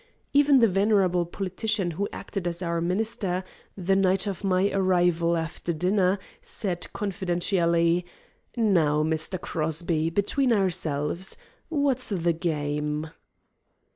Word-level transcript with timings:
Even 0.33 0.57
the 0.61 0.67
venerable 0.67 1.27
politician 1.27 1.91
who 1.91 2.09
acted 2.11 2.47
as 2.47 2.63
our 2.63 2.81
minister, 2.81 3.43
the 3.77 3.95
night 3.95 4.25
of 4.25 4.43
my 4.43 4.71
arrival, 4.73 5.37
after 5.37 5.71
dinner, 5.71 6.17
said 6.41 6.91
confidentially, 6.91 8.03
"Now, 8.57 9.03
Mr. 9.03 9.39
Crosby, 9.39 10.09
between 10.09 10.51
ourselves, 10.51 11.37
what's 11.69 12.09
the 12.09 12.33
game?" 12.33 13.11